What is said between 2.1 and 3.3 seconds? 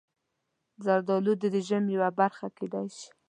برخه کېدای شي.